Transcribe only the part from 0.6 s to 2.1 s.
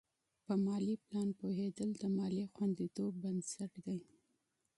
مالي پلان پوهېدل د